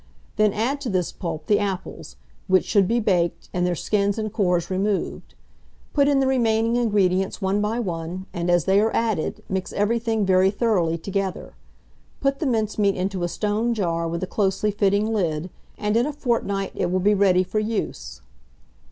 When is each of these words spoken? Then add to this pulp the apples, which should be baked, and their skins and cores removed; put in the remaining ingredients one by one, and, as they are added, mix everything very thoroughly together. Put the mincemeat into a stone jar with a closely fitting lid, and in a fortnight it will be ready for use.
Then 0.35 0.51
add 0.51 0.81
to 0.81 0.89
this 0.89 1.11
pulp 1.11 1.45
the 1.45 1.59
apples, 1.59 2.15
which 2.47 2.65
should 2.65 2.87
be 2.87 2.99
baked, 2.99 3.49
and 3.53 3.67
their 3.67 3.75
skins 3.75 4.17
and 4.17 4.33
cores 4.33 4.71
removed; 4.71 5.35
put 5.93 6.07
in 6.07 6.19
the 6.19 6.25
remaining 6.25 6.75
ingredients 6.75 7.39
one 7.39 7.61
by 7.61 7.79
one, 7.79 8.25
and, 8.33 8.49
as 8.49 8.65
they 8.65 8.79
are 8.81 8.89
added, 8.95 9.43
mix 9.47 9.71
everything 9.73 10.25
very 10.25 10.49
thoroughly 10.49 10.97
together. 10.97 11.53
Put 12.19 12.39
the 12.39 12.47
mincemeat 12.47 12.95
into 12.95 13.21
a 13.21 13.27
stone 13.27 13.75
jar 13.75 14.07
with 14.07 14.23
a 14.23 14.25
closely 14.25 14.71
fitting 14.71 15.13
lid, 15.13 15.51
and 15.77 15.95
in 15.95 16.07
a 16.07 16.13
fortnight 16.13 16.71
it 16.73 16.89
will 16.91 16.99
be 16.99 17.13
ready 17.13 17.43
for 17.43 17.59
use. 17.59 18.21